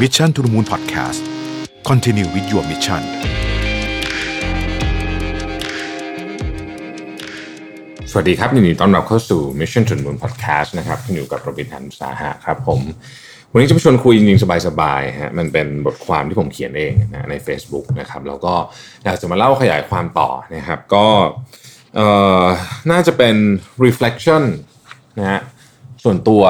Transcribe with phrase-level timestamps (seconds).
[0.00, 1.20] Mission to the Moon Podcast
[1.88, 3.02] Continue with your mission
[8.10, 12.80] สวัสดีครับยินดีต้อนรับเข้าสู่ Mission to the Moon Podcast นะครับอยู่กับโรบินทันสาหะครับผม
[13.52, 18.54] วันนี้จะมาชวนคุยจริงๆ สบายๆฮะมันเป็นบทความที่ผมเขียนเองนะใน Facebook นะครับแล้วก็
[19.04, 21.06] อยากจะมาเล่าขยายความต่อนะครับ ก็
[22.90, 23.36] น่าจะเป็น
[23.84, 24.42] reflection
[25.18, 25.40] นะฮะ
[26.04, 26.42] ส่วนตัว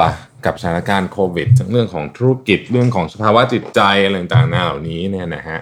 [0.45, 5.59] กับสถานการณ์โควิดทั้งเรื่องของธุรกิจเรื่องของสภาวะจิตใจอะไรต่างๆเหล่านี้เนี่ยนะฮะ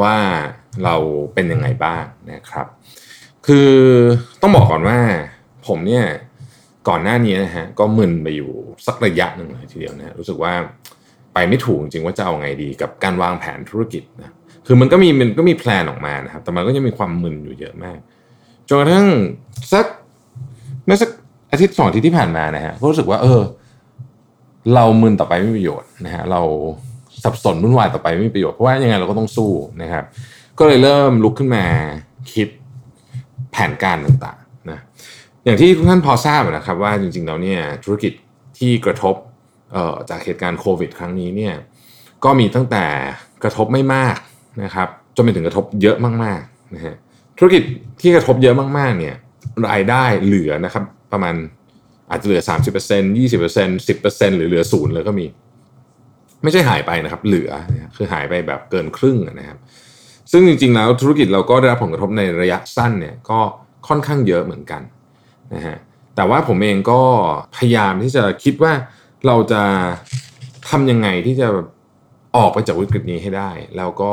[0.00, 0.16] ว่า
[0.84, 0.96] เรา
[1.34, 2.66] เป็นยังไงบ้างนะครับ
[3.46, 3.72] คือ
[4.40, 4.98] ต้องบอกก่อนว่า
[5.66, 6.04] ผมเนี่ย
[6.88, 8.50] ก่อนหน้านี้นะฮะก็มึนไปอยู่
[8.86, 10.52] สักระยะหนึ่งเลยทีเดียวนะรู้สึกว่า
[11.34, 14.34] ไปไม่ถูกจริงว่าจะเอาไงดีกับการวางแผนธุรกิจนะ
[14.66, 17.98] คือมันก็มีมันก็มีแพลนออกมานะครับ แต่มันก็ยังมีความมึนอยู่เยอะมาก
[18.68, 19.06] จนกระทั่ง
[19.72, 19.86] สัก
[20.86, 21.10] เมื่อสัก
[21.50, 23.42] อาทิตย์สองอาทิตย์ที่ผ่านมานะฮะก็รู้สึกว่าเออ
[24.74, 26.40] เรามึนต่อไปไม่มีประโยชน์นะฮะเรา
[27.22, 29.50] สับสนวุ่นวายต่อไปไม่มีประโยชน์ เพราะว่ายังไงเราก็ต้องสู้
[29.82, 30.04] นะครับ
[30.58, 31.64] ก็เลยเริ่มลุกขึ้นมา
[32.32, 32.48] คิด
[33.52, 34.78] แผนการต่างๆนะ
[35.44, 38.12] อย่างที่ทุกท่านพอทราบนะครับว่าจริงๆแล้วเนี่ยธุรกิจ
[38.58, 39.14] ที่กระทบ
[40.10, 41.54] จากเหตุการณ์โควิด ครั้งนี้เนี่ย
[42.24, 42.84] ก็มีตั้งแต่
[43.42, 44.16] กระทบไม่มาก
[44.62, 46.94] นะครับจนไปถึงกระทบเยอะมากๆนะฮะ
[47.38, 47.62] ธุรกิจ
[48.00, 49.14] ที่กระทบเยอะมากๆเนี่ย
[49.70, 51.34] รายได้เหลือนะครับประมาณ
[52.10, 55.26] อาจจะเหลือ 30% 20% 10%หรือเหลือศูนย์เลยก็มี
[56.42, 57.50] ไม่ใช่หายไปนะครับ เหลือ
[57.96, 59.58] คือหายไปแบบเกินครึ่งนะครับ
[60.32, 63.40] ซึ่งจริงๆแล้วธุรกิจเราก็ได้รับผลกระทบในระยะสั้นเนี่ยก็
[63.88, 64.82] ค่อนข้างเยอะเหมือนกัน
[65.54, 65.76] นะฮะ
[66.16, 67.00] แต่ว่าผมเองก็
[67.56, 68.72] พยายามที่จะคิดว่า
[69.26, 69.62] เราจะ
[70.68, 71.48] ทำยังไงที่จะ
[72.36, 74.12] ออกไปจากวิกฤตนี้ให้ได้ แล้วก็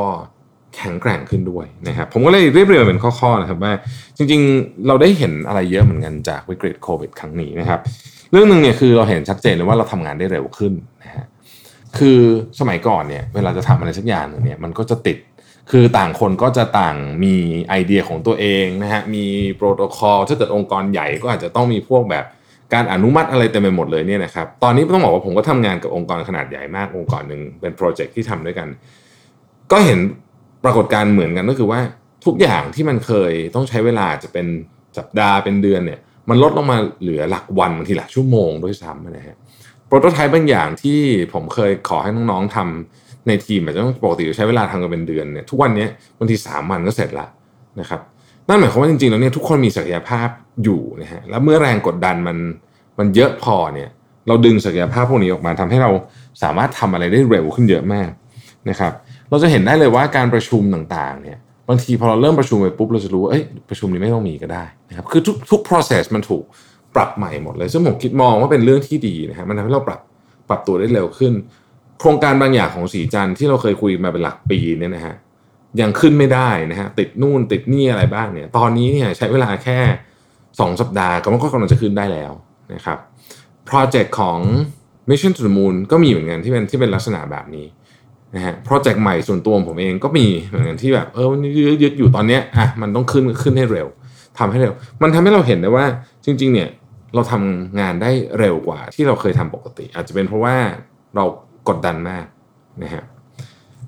[0.76, 3.72] แข็งแกร่งขึ้นด้วยนะครับผมก็เลยเรียบเรียงเป็นข้อๆนะครับว่า
[4.16, 7.80] จริงๆ เราได้เห็นอะไรเยอะเหมือนกันจากวิกฤตโควิด ครั้งนี้นะครับ
[8.32, 10.72] เรื่องหนึ่งเนี่ยคือเราเห็นชัดเจนเลยว่าเราทำงานได้เร็วขึ้น
[11.04, 11.26] นะฮะ
[11.98, 12.18] คือ
[12.60, 15.18] สมัยก่อนเนี่ยเวลาจะทำอะไรสักอย่างหนึ่งเนี่ยมันก็จะติด
[15.70, 17.34] คือต่างคนก็จะต่างมี
[17.68, 19.24] ไอเดียของตัวเองนะฮะมี
[19.56, 22.24] โปรโตคอลถ้าเกิดองค์กรใหญ่ก็อาจจะต้องมีพวกแบบ
[22.74, 28.68] การอนุมัติอะไรเต็มไปหมดเลยเนี่ยนะครับตอนนี้ต้องบอกว่าผมก็ทำงานกับองค์กรขนาดใหญ่มากองค์กรหนึ่งเป็นโปรเจกต์ที่ทำด้วยกัน
[29.72, 29.98] ก็เห็น
[30.64, 31.80] ปรากฏการ์เหมือนกันก็คือว่า
[32.24, 34.46] ทุกอย่างที่มันเคยต้องใช้เวลาจะเป็น
[34.98, 39.36] สัปดาห์เป็นเดือนเนี่ย มันลดลงมาเหลือหลักวันบางทีหลักชั่วโมงด้วยซ้ำนะฮะ
[39.86, 40.98] โปรโตไทป์บางอย่างที่
[41.32, 45.86] ผมเคยขอให้น้องๆทำในทีมอาจจะต้องปกติใช้เวลาทำกันเป็นเดือนเนี่ยทุกวันนี้
[46.18, 47.26] บางทีสามวันก็เสร็จละ
[47.80, 48.00] นะครับ
[48.48, 50.28] นั่นหมายความว่าจริงๆแล้วเนี่ยทุกคนมีศักยภาพ
[50.64, 52.36] อยู่นะฮะแล้วเมื่อแรงกดดันมัน
[52.98, 53.88] มันเยอะพอเนี่ย
[54.28, 55.90] เราดึงศักยภาพพวกนี้ออกมาทำให้เรา
[56.42, 58.10] สามารถทำอะไรได้เร็วขึ้นเยอะมาก
[58.70, 58.92] นะครับ
[59.30, 66.44] เราจะเห็นได้เลยว่าการประชุมต่างๆเนี่ยบางทีพอเราเริ่มประชุมไปปุ๊บเราจะรู้ว่าเอ้ยประชุมนี้ไม่ต้องมีก็ได้นะครับคือทุกทุก process มันถูก
[66.94, 70.00] ปรับใหม่หมดเลยซึ่งผมคิดมองว่าเป็นเรื่องที่ดีนะฮะมันทำให้เราปรับ
[70.48, 71.32] ปรับตัวได้เร็วขึ้น
[72.00, 75.14] โครงการบางอย่างของสีจันที่เราเคยคุยมาเป็นหลักปีเนี่ยนะฮะ
[75.80, 79.78] ยังขึ้นไม่ได้นะฮะติดนู่นติดนี่อะไรบ้างเนี่ยตอนนี้เนี่ยใช้เวลาแค่
[80.32, 82.32] 2 สัปดาห์ก็มันก็กำลังจะขึ้นได้แล้ว
[82.74, 82.98] นะครับ
[83.66, 84.38] โปรเจกต์ของ
[85.08, 87.66] Mission to the Moon ก็มีเหมือนกันที่เป็นที่เป็นลักษณะแบบนี้
[88.36, 91.26] นะฮะโปรเจกต์ใหม่ส่วนตัวผมเองก็มีเหมือนกันที่แบบเออ
[91.82, 93.88] ยึดอยู่ตอนเนี้ยอะมันต้องขึ้นขึ้นให้เร็ว
[94.38, 95.86] ทำให้เร็ว มันทำให้เราเห็นได้ว่า
[96.24, 96.68] จริง ๆ เนี่ย
[97.14, 100.56] เราทำงานได้เร็วกว่าที่เราเคยทำปกติ อาจจะเป็นเพราะว่า
[101.16, 101.24] เรา
[101.68, 102.26] กดดันมาก
[102.84, 103.04] นะฮะ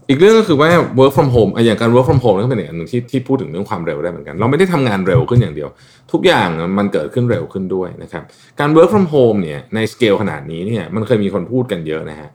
[0.08, 5.68] อีกเรื่องก็คือว่า work from home อย่างการ work from home ก็เป็นอีกอันหนึ่งที่ที่พูดถึงเรื่องความเร็วได้เหมือนกัน เราไม่ได้ทำงานเร็วขึ้นอย่างเดียว
[6.12, 6.48] ทุกอย่าง
[6.78, 8.22] มันเกิดขึ้นเร็วขึ้นด้วยนะครับ
[8.60, 12.30] การ work from home เนี่ยในสเกลขนาดนี้เนี่ยมันเคยมีคนพูดกันเยอะนะฮะ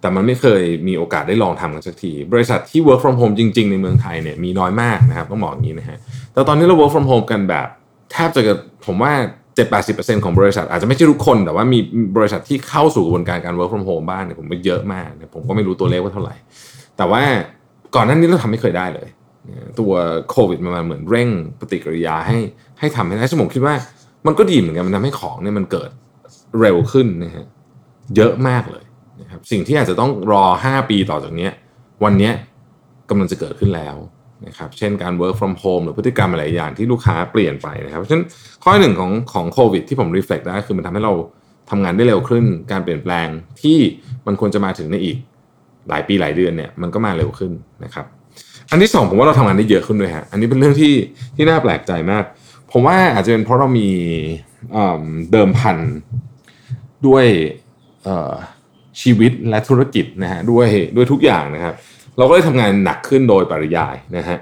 [0.00, 5.98] แต่มันไม่เคยมีโอกาสได้ลองทำกันสักที บริษัทที่ work from home จริง ๆ ในเมืองไทยเนี่ยมีน้อยมากนะครับต้องบอกอย่างนี้นะฮะ
[6.32, 7.66] แต่ตอนนี้เรา work from home กันแบบ
[8.12, 8.42] แทบจะ
[8.86, 9.12] ผมว่า
[9.70, 11.78] 7-80%ของบริษัท อาจจะไม่ใช่ทุกคน แต่ว่ามี
[12.16, 16.34] บริษัทที่เข้าสู่กระบวนการการ work from home บ้างเนี่ยผมว่าเยอะมากผมก็ไม่รู้ตัวเลขว่าเท่าไหร่
[16.96, 17.22] แต่ว่า
[17.94, 19.08] ก่อนหน้านี้เราทำไม่เคยได้เลย
[19.80, 19.92] ตัว
[20.30, 21.28] โควิดมันเหมือนเร่ง
[21.60, 22.38] ปฏิกิริยาให้
[22.78, 23.74] ให้ทำให้ได้สมองคิดว่า
[24.26, 25.90] มันก็ดีเหมือนกันมันทำให้ของเนี่ยมันเกิด
[26.60, 27.46] เร็วขึ้นนะฮะ
[28.16, 28.84] เยอะมากเลย
[29.20, 31.48] นะครับสิ่งที่อาจจะต้องรอ 5 ปีต่อจากนี้
[32.04, 32.30] วันนี้
[33.10, 33.96] กำลังจะเกิดขึ้นแล้ว
[34.46, 38.26] นะครับเช่นการ work from home หรือพฤติกรรมอะไรอย่างที่ลูกค้าเปลี่ยนไปนะครับฉะนั้น
[38.64, 41.14] ข้อหนึ่งของของโควิดที่ผม reflect ได้คือมันทำให้เรา
[41.70, 43.28] ทำงานได้เร็วขึ้น การเปลี่ยนแปลง
[43.62, 43.78] ที่
[44.26, 45.16] มันควรจะมาถึงในอีก
[45.88, 47.52] หลายปีหลายเดือนเนี่ยมันก็มาเร็วขึ้น
[47.84, 48.06] นะครับ
[48.70, 50.94] อันที่สองผมว่าเราทำงานได้เยอะขึ้นด้วยฮะอันนี้เป็นเรื่องที่
[51.36, 52.24] ที่น่าแปลกใจมาก
[52.72, 53.88] ผมว่าอาจจะเป็นเพราะเรามี
[55.32, 55.76] เดิมพัน
[57.06, 57.24] ด้วย
[59.02, 60.66] ชีวิตและธุรกิจนะฮะด้วย
[60.96, 61.74] ด้วยทุกอย่างนะครับ
[62.18, 64.38] เราก็ได้ทำงานหนักขึ้นโดยปริยายนะฮะ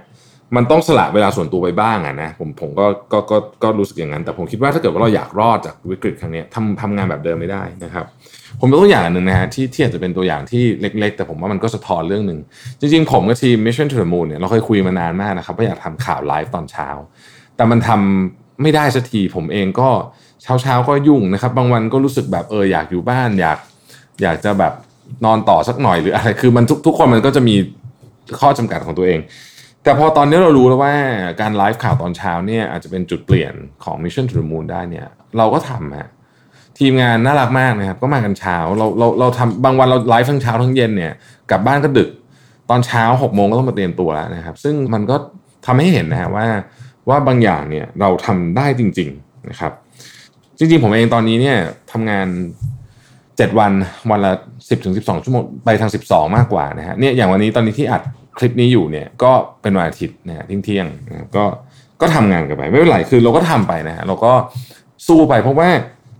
[0.56, 8.06] มันต้องสละเวลาส่วนตัวไปบ้างอะนะผมผมก็ก็ก็ก็รู้สึกอย่างนั้น แต่ผมคิดว่าถ้าเกิดว่าเราอยากรอดจากวิกฤตครั้งนี้ทำทำงานแบบเดิมไม่ได้นะครับ
[8.60, 12.40] ผมยกตัวอย่างหนึ่งนะฮะที่ที่อาจจะเป็นตัวอย่างที่เล็ก ๆ แต่ผมว่ามันก็สะท้อนเรื่องหนึ่ง
[12.80, 16.88] จริง ๆ ผมกับทีม Mission to the Moon เนี่ยเราเคยคุยมานานมากนะครับว่าอยากทำข่าวไลฟ์ตอนเช้า
[17.56, 19.88] แต่มันทำไม่ได้สักทีผมเองก็
[20.42, 23.58] เช้าเช้าๆก็ยุ่งนะครับ บางวันก็รู้สึกแบบเอออยากอยู่บ้านอยาก
[24.22, 24.72] อยากจะแบบ
[25.24, 27.54] นอนต่อสักหน่อยหรืออะไรคือมันทุกทุกคนมันก็จะมี
[28.40, 29.20] ข้อจำกัดของตัวเอง
[29.82, 30.94] แต่พอตอนนี้เรารู้แล้วว่า
[31.40, 33.54] การไลฟ์ข่าวตอนเช้าเนี่ยอาจจะเป็นจุดเปลี่ยน
[33.84, 35.06] ของ Mission to the Moon ได้เนี่ย
[35.38, 36.08] เราก็ทำฮะ
[36.78, 41.12] ทีมงานน่ารักมากนะครับ ก็มากันเช้าเราเราเราทำบางวันเราไลฟ์ทั้งเช้าทั้งเย็นเนี่ย
[41.50, 42.08] กลับบ้านก็ดึก
[42.70, 45.16] ตอนเช้า6กโมงก็ต้องมาเตรียมตัวแล้วนะครับ ซึ่งมันก็
[45.66, 46.46] ทำให้เห็นนะฮะว่า
[47.08, 49.72] ว่าบางอย่างเนี่ยเราทำได้จริง ๆนะครับ
[50.58, 51.58] จริง ๆ ผมเองตอนนี้เนี่ย
[51.92, 52.26] ทำงาน
[53.38, 53.72] 7วัน
[54.10, 58.02] วันละ10ถึง12ชั่วโมงไปทาง12มากกว่านะฮะเนี่ยอย่างวันนี้ตอนนี้ที่อัด
[58.38, 59.32] คลิปนี้อยู่เนี่ยก็
[59.62, 61.44] เป็นวันอาทิตย์นะฮะเที่ยงนะก็
[62.00, 64.32] ก็ทำงานกันไปไม่เป็นไรคือเราก็ทำไปนะฮะเราก็
[65.08, 65.68] สู้ไปเพราะว่า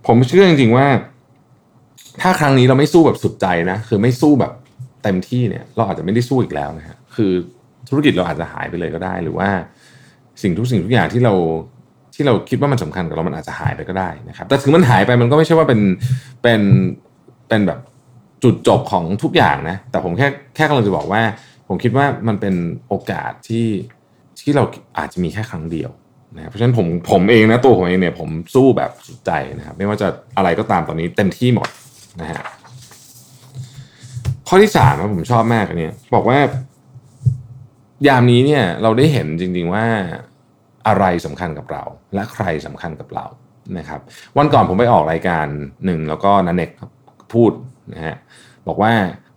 [0.07, 0.87] ผมเชื่อจริงๆว่า
[2.21, 4.53] ถ้าครั้งนี้เราไม่สู้แบบสุดใจนะคือไม่สู้แบบ
[5.03, 7.33] เต็มที่เนี่ย เราอาจจะไม่ได้สู้อีกแล้วนะฮะคือ
[7.89, 9.49] ธุรกิจเราอาจจะหายไปเลยก็ได้ หรือว่า
[10.43, 11.35] สิ่งทุกสิ่งทุกอย่างที่เรา
[12.15, 15.81] ที่เราคิดว่ามันสำคัญกับเรามันอาจจะหายไปก็ได้นะครับ แต่ถึงมันหายไปมันก็ไม่ใช่ว่าเป็น
[16.43, 16.61] เป็น
[17.49, 17.81] เป็นแบบ
[18.45, 21.23] จุดจบของทุกอย่างนะ แต่ผมแค่แค่กำลังจะบอกว่า
[21.69, 22.55] ผมคิดว่ามันเป็น
[22.89, 23.67] โอกาสที่
[24.41, 24.65] ที่เรา
[24.99, 25.91] อาจจะมีแค่ครั้งเดียว
[26.37, 31.69] นะเพราะฉะนั้นผมผมเองนะตัวผมเองเนี่ยผมสู้แบบสุดใจนะครับ ไม่ว่าจะอะไรก็ตามตอนนี้เต็มที่หมด
[32.21, 32.43] นะฮะ
[34.49, 36.39] ข้อที่สามนะผมชอบมากอันนี้บอกว่า
[38.09, 39.87] ยามนี้เนี่ยเราได้เห็นจริง ๆว่า
[40.89, 41.83] อะไรสำคัญกับเรา
[42.15, 43.27] และใครสำคัญกับเรา
[43.79, 44.01] นะครับ
[44.39, 45.47] วันก่อนผมไปออกรายการ
[45.85, 46.71] หนึ่งแล้วก็นันเน็ก
[47.35, 47.53] พูด
[47.93, 48.17] นะฮะ
[48.69, 48.93] บอกว่า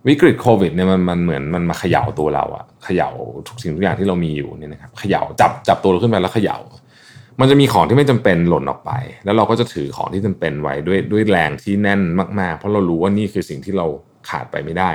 [0.08, 3.10] วิกฤตโควิดเนี่ยมันมันเหมือนมันมาเขย่าตัวเราอะเขย่า
[3.48, 6.56] ทุกสิ่งทุกอย่างที่เรามีอยู่เนี่ยนะครับเขย่าจับจับตัวเราขึ้นไปแล้วเขย่า
[7.40, 8.92] มันจะมีของที่ไม่จำเป็นหล่นออกไป
[9.24, 12.00] แล้วเราก็จะถือของที่จำเป็นไว้ด้วยด้วยแรงที่แน่น
[12.40, 13.86] มากๆ เพราะเรารู้ว่านี่คือสิ่งที่เรา
[14.28, 14.90] ขาดไปไม่ได้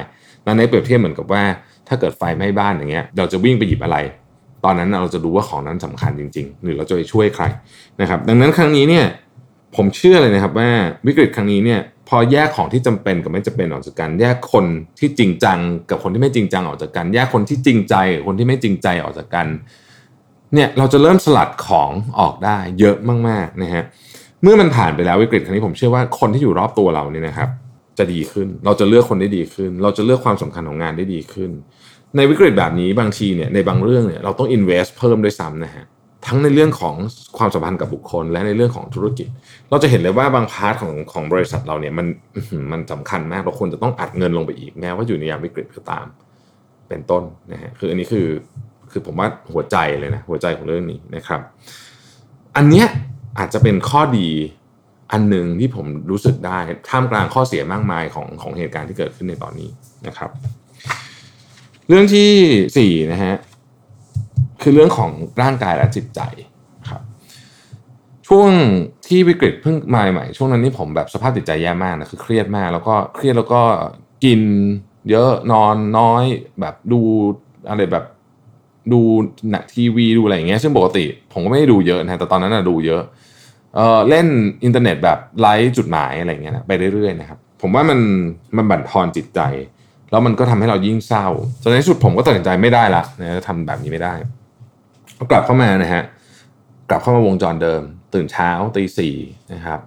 [0.46, 1.44] นันเน็กเปรียบเทียบเหมือนกับว่า
[1.88, 3.98] ถ้าเกิดไฟไหม้บ้านอย่างเงี้ยเราจะวิ่งไปหยิบอะไร
[4.66, 7.46] ตอนนั้นเราจะรู้ว่าของนั้นสำคัญจริง ๆ หรือเราจะไปช่วยใคร
[8.02, 9.06] นะครับ ดังนั้นครั้งนี้เนี่ย
[9.76, 10.70] ผมเชื่อเลยนะครับว่า
[11.08, 14.66] วิกฤตครั้งนี้เนี่ย พอแยกของที่จำเป็นกับไม่จำเป็นออกจากกัน แยกคน
[15.00, 15.60] ที่จริงจัง
[15.90, 19.48] กับคนที่ไม่จริงจังออกจากกัน แยกคนที่จริงใจกับคนที่ไม่จริงใจออกจากกัน
[20.54, 22.96] เนี่ยเราจะเริ่มสลัดของออกได้เยอะ
[23.28, 23.84] มากๆนะฮะ
[24.44, 27.50] เมื่อมันผ่านไปแล้ววิกฤตครั้งนี้ผมเชื่อว่าคนที่อยู่รอบตัวเราเนี่ยนะครับ
[27.98, 31.52] จะดีขึ้น เราจะเลือกคนได้ดีขึ้น เราจะเลือกความสำคัญของงานได้ดีขึ้น
[32.16, 35.86] ในวิกฤตแบบนี้บางทีเนี่ยในบางเรื่องเนี่ยเราต้อง invest เพิ่มด้วยซ้ำนะฮะ
[36.28, 36.96] ทั้งในเรื่องของ
[37.38, 39.28] ความสัมพันธ์กับบุคคล และในเรื่องของธุรกิจ
[39.70, 42.08] เราจะเห็นเลยว่าบาง part ของของบริษัทเราเนี่ยมัน
[42.72, 46.06] มันสำคัญมากเราควรจะต้องอัดเงินลงไปอีกแม้ว่าอยู่ในยามวิกฤตก็ตาม
[46.90, 48.28] เป็นต้นนะฮะคืออันนี้คือ
[48.92, 51.42] คือผมว่าหัวใจเลยนะหัวใจของเรื่องนี้นะครับ
[52.56, 52.88] อันเนี้ย
[53.40, 54.30] อาจจะเป็นข้อดี
[55.12, 56.58] อันหนึ่งที่ผมรู้สึกได้
[56.90, 59.70] ท่ามกลางข้อเสียมากมายของของเหตุการณ์ที่เกิดขึ้นในตอนนี้
[60.08, 60.30] นะครับ
[61.90, 62.30] เรื่องที่
[62.78, 63.34] สี่นะฮะ
[64.62, 65.12] คือเรื่องของ
[65.42, 66.22] ร่างกายและจิตใจ
[66.90, 67.02] ครับ
[68.28, 68.50] ช่วง
[69.08, 73.62] ที่วิกฤตเพิ่งมาใหม่ช่วงนั้นนี่ผมแบบสภาพจิตใจแย่มากนะคือเครียดมาก แล้วก็เครียดแล้วก็
[74.24, 74.42] กิน
[75.10, 76.24] เยอะนอนน้อย
[76.60, 77.02] แบบดู
[77.70, 78.06] อะไรแบบ
[78.94, 79.02] ดู
[79.52, 83.02] หนักทีวีดูอะไรอย่างเงี้ยซึ่งปกติ ผมก็ไม่ได้ดูเยอะนะแต่ตอนนั้นนะดูเยอะ
[83.76, 84.28] เออเล่น
[84.64, 88.00] อินเทอร์เน็ตแบบไร้จุดหมายอะไรอย่างเงี้ยนะไปเรื่อยๆนะครับผมว่ามัน
[88.58, 89.42] มันบั่นทอนจิตใจ
[90.12, 91.28] แล้วมันก็ทำให้เรายิ่งเศร้า
[91.62, 94.14] จนในที่สุดผมก็ตัดสินใจไม่ได้ละนะทำแบบนี้ไม่ได้
[95.20, 96.04] ก็กลับเข้ามานะฮะ
[96.90, 97.82] กลับเข้ามาวงจรเดิม
[98.14, 99.16] ตื่นเช้าตีสี่
[99.54, 99.80] นะครับ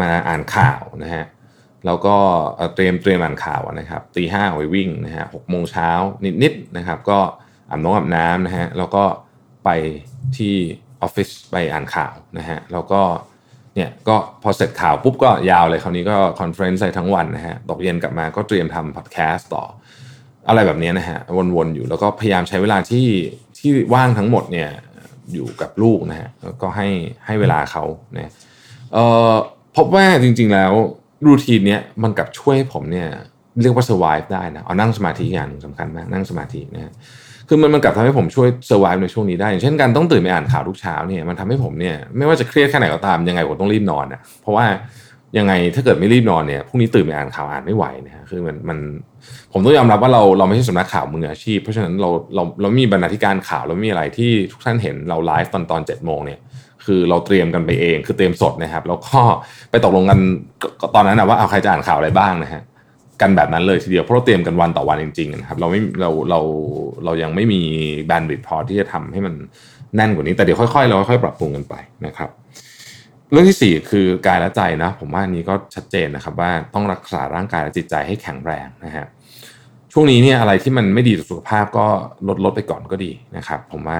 [0.00, 1.24] มาอ่านข่าวนะฮะ
[1.86, 2.16] แล้วก็
[2.74, 5.90] เตรียมเตรียมอ่านข่าวนะครับตีห้าไปวิ่งนะฮะหกโมงเช้า
[6.42, 7.18] นิดๆนะครับ ก็
[7.70, 9.04] อาบน้ำอาบน้ำนะฮะแล้วก็
[9.64, 9.70] ไป
[10.36, 10.54] ที่
[11.02, 13.02] ออฟฟิศไปอ่านข่าวนะฮะแล้วก็
[13.74, 19.64] เนี่ยก็พอเสร็จข่าวปุ๊บก็ยาวเลยคราวนี้ก็ conference ใส่ทั้งวันนะฮะตกเย็นกลับมาก็เตรียมทำพอดแคสต์ต่อ
[20.48, 21.18] อะไรแบบนี้นะฮะ
[21.56, 23.06] วนๆอยู่แล้วก็พยายามใช้เวลาที่
[23.58, 24.70] ที่ว่างทั้งหมดเนี่ย
[25.32, 26.28] อยู่กับลูกนะฮะ
[26.62, 26.88] ก็ให้
[27.26, 27.84] ให้เวลาเขา
[28.14, 28.30] เนี่ย
[28.92, 29.34] เอ่อ
[29.76, 30.72] พบว่าจริง ๆ แล้ว
[31.26, 33.08] routine เนี้ยมันกลับช่วยให้ผมเนี่ย
[33.62, 36.92] เรียกว่า survive ได้นะเอานั่งสมาธิอย่างสำคัญมากนั่งสมาธินะฮะ
[37.48, 44.64] คือมันมันกลับทำให้ผมช่วย survive ในช่วงนี้ได้อย่างเช่นการต้องตื่นไปอ่านข่าวทุกเช้าเนี่ยมันทำให้ผมเนี่ยไม่ว่าจะเครียดแค่ไหนก็ตามยังไงผมต้องรีบนอนนะเพราะว่า
[45.38, 48.78] ยังไงถ้าเกิดไม่รีบนอนเนี่ยพรุ่งนี้ตื่นไปอ่านข่าวอ่านไม่ไหวนะฮะคือมันมัน
[49.52, 56.40] ผมต้องยอมรับว่าเราเราไม่ใช่สำนักข่าวมืออาชีพ เพราะฉะนั้นเราเราเรามีบรรณาธิการข่าวแล้วมีอะไรที่ทุกท่านเห็นเราไลฟ์ตอนตอนเจ็ดโมงเนี่ย
[56.84, 59.18] คือเราเตรียมกันไปเองคือเตรียมสดนะครับ แล้วก็
[59.70, 60.18] ไปตกลงกัน
[60.94, 62.62] ตอนนั้นนะว่าเอาใครจะอ่านข่าวอะไรบ้างนะฮะ
[63.20, 66.40] กันแบบนั้นเลยทีเดียวเพราะเราเตรียมกันวันต่อวันจริงๆนะครับเราไม่เราเรา
[67.04, 67.60] เรายังไม่มี
[68.04, 69.34] แบนด์วิดพอที่จะทำให้มัน
[69.96, 71.74] แน่นกว่านี้แต่เดี๋ยวค่อยๆเราค่อยๆปรับปรุงกันไป
[72.06, 72.30] นะครับ
[73.32, 79.06] เรื่องที่สี่คือกายและใจนะผมว่าอันนี้ก็ชัดเจนนะครับว่าต้องรักษาร่างกายและจิตใจให้แข็งแรงนะฮะ
[79.92, 81.86] ช่วงนี้เนี่ยอะไรที่มันไม่ดีต่อสุขภาพก็
[82.28, 83.98] ลดลดไปก่อนก็ดีนะครับ ผมว่า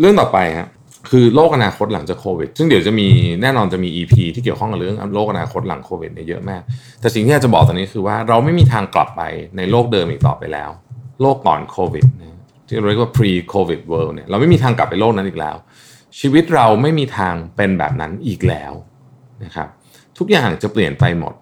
[0.00, 0.68] เรื่องต่อไปฮะ
[1.10, 3.06] คือโลกอนาคตหลังจากโควิด ซึ่งเดี๋ยวจะมี
[3.42, 6.62] แน่นอนจะมี EP ที่เกี่ยวข้องกับเรื่องโลกอนาคตหลังโควิดเนี่ยเยอะมาก
[7.00, 9.22] แต่สิ่งที่อยากจะบอกตอนนี้คือว่าเราไม่มีทางกลับไป
[9.56, 10.70] ในโลกเดิมอีกต่อไปแล้ว
[11.22, 15.56] โลกก่อนโควิดนะที่เรียกว่า pre covid world เนี่ยเราไม่มีทางกลับไปโลกนั้นอีกแล้ว
[16.20, 18.72] ชีวิตเราไม่มีทางเป็นแบบนั้นอีกแล้ว
[19.44, 19.68] นะครับ
[20.18, 21.34] ทุกอย่างจะเปลี่ยนไปหมด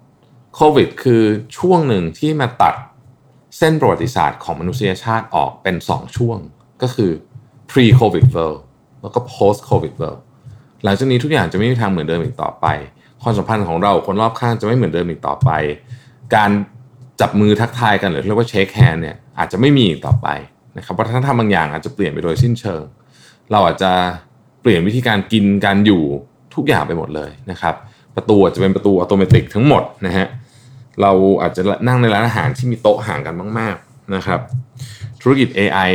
[0.55, 1.23] โควิดคือ
[1.57, 2.75] ช่วงหนึ่งที่มาตัด
[3.57, 6.37] เส้นประวัติศาสตร์ของมนุษยชาติออกเป็น 2 ช่วง
[6.81, 7.11] ก็คือ
[7.69, 8.59] pre covid world
[9.01, 10.21] แล้วก็ post covid world
[10.83, 12.65] หลังจากนี้ทุกอย่างจะไม่มีทางเหมือนเดิมอีกต่อไป
[13.21, 15.49] ความสัมพันธ์ของเราคนรอบข้างจะไม่เหมือนเดิมอีกต่อไป
[16.35, 16.51] การ
[17.21, 20.27] จับมือทักทายกันหรือเรียกว่าเช็คแฮนด์เนี่ยอาจจะไม่มีอีกต่อไป
[20.77, 22.83] นะครับวัฒนธรรมบางอย่างอาจจะเปลี่ยนไปโดยสิ้นเชิง
[23.51, 23.91] เราอาจจะ
[24.65, 26.03] ปลี่ยนวิธีการกินการอยู่
[26.55, 27.75] ทุกอย่างไปหมดเลยนะครับ
[28.15, 30.27] ประตูจจะเป็นประตูอัตโนมัติทั้งหมดนะฮะ
[31.01, 34.39] เราอาจจะนั่งในร้านอาหารที่มีโต๊ะห่างกันมาก ๆนะครับ
[35.21, 35.91] ธุรกิจ AI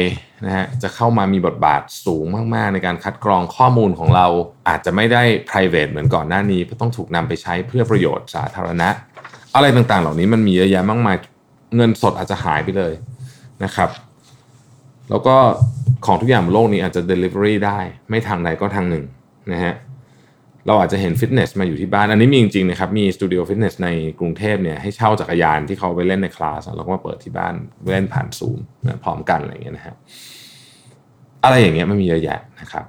[0.46, 2.24] นะฮะจะเข้ามามีบทบาทสูง
[2.54, 4.26] มาก ๆ ในการคัดกรองข้อมูลของเรา
[4.68, 8.88] อาจจะไม่ได้ private เหมือนก่อนหน้านี้เพราะต้องถูกนำไปใช้เพื่อประโยชน์สาธารณะ
[9.54, 11.16] อะไรต่างๆ เหล่านี้มันมีเยอะแยะมากมาย
[11.76, 12.92] เงินสดอาจจะหายไปเลย
[13.64, 13.90] นะครับ
[15.10, 15.36] แล้วก็
[16.06, 17.78] ของทุกอย่างบนโลกนี้อาจจะ delivery ได้
[18.10, 19.04] ไม่ทางใดก็ทางหนึ่ง
[19.52, 19.74] นะฮะ
[20.66, 23.88] เราอาจจะเห็นฟิตเนสมาอยู่ที่บ้าน อันนี้มีจริงๆนะครับ มีสตูดิโอฟิตเนสใน
[24.20, 27.54] กรุงเทพเนี่ยให้เช่าจักรยานที่เขาไปเล่นในคลาสแล้วก็มาเปิดที่บ้าน
[27.92, 28.58] เล่นผ่านซูม
[29.04, 29.94] พร้อมกันอะไรอย่างเงี้ยนะฮะ
[31.44, 32.84] อะไรอย่างเงี้ยมันมีเยอะแยะนะครับ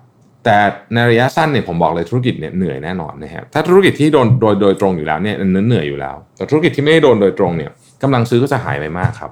[0.46, 0.58] แต่
[0.94, 7.72] ในระยะสั้นเนี่ยผมบอกเลยธุรกิจเนี่ยเหนื่อยแน่นอนนะฮะถ้าธุรกิจที่โดนโดยโดยตรงอยู่แล้วเนี่ยเนื้อเหนื่อยอยู่แล้ว แต่ธุรกิจที่ไม่ได้โดนโดยตรงเนี่ย
[8.04, 9.32] กำลังซื้อก็จะหายไปมากครับ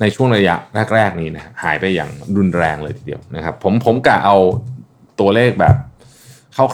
[0.00, 0.54] ในช่วงระยะ
[0.94, 4.36] แรกๆนี้นะหายไปอย่างรุนแรงเลยทีเดียวนะครับ ผมผมกะเอา
[5.20, 5.74] ตัวเลขแบบ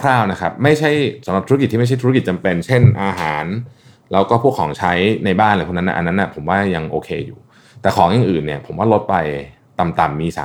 [0.01, 0.89] คร่าวๆนะครับ ไม่ใช่
[1.25, 3.45] สำหรับธุรกิจที่ไม่ใช่ธุรกิจจำเป็น เช่นอาหาร
[4.11, 4.93] แล้วก็พวกของใช้
[5.25, 7.39] ในบ้านอะไรพวกนั้นนะอันนั้นนะผมว่ายังโอเคอยู่
[7.81, 9.15] แต่ของอย่างอื่นเนี่ย ผมว่าลดไป
[9.79, 10.37] ต่ำๆมี 30%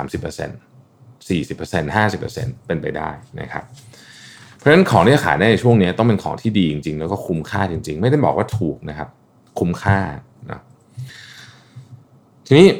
[1.28, 3.10] 40% 50%เป็นไปได้
[3.40, 3.64] นะครับ
[4.56, 9.08] เพราะฉะนั้นของที่ขายได้ในช่วงนี้ต้องเป็นของที่ดีจริงๆ แล้วก็คุ้มค่าจริง ๆ ไม่ได้บอกว่าถูกนะครับ
[9.58, 9.98] คุ้มค่า
[12.52, 12.70] ทีนี้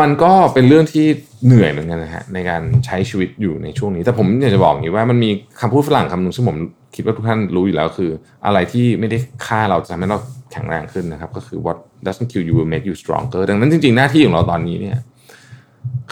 [0.00, 1.06] มันก็เป็นเรื่องที่
[1.46, 6.56] เหนื่อยเหมือนกันนะฮะในการใช้ชีวิตอยู่ในช่วงนี้ แต่ผมอยากจะบอกอย่างนี้ว่ามันมีคำพูดฝรั่งคำหนึ่งซึ่งผม
[6.94, 8.10] คิดว่าทุกท่านรู้อยู่แล้วคือ
[8.46, 10.18] อะไรที่ไม่ได้ฆ่าเราจะทำให้เรา
[10.52, 14.98] แข็งแรงขึ้นนะครับ ก็คือ what doesn't kill you will make you stronger ดังนั้นจริงๆ หน้าที่ของเราตอนนี้เนี่ย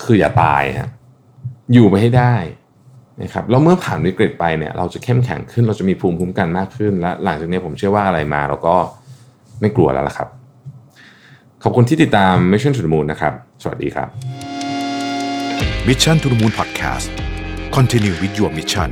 [0.04, 0.90] คืออย่าตายฮะ
[1.72, 2.34] อยู่ไปให้ได้
[3.22, 8.76] นะครับแล้วเมื่อผ่านวิกฤตไปเนี่ยเราจะเข้มแข็งขึ้นเราจะมีภูมิคุ้มกันมากขึ้นและหลังจากนี้ผมเชื่อว่าอะไรมาเราก็
[9.60, 10.28] ไม่กลัวแล้วล่ะครับ
[11.64, 14.08] ขอบคุณที่ติดตาม Mission to the Moon นะครับ สวัสดีครับ
[15.88, 17.08] Mission to the Moon Podcast
[17.76, 18.90] Continue with your mission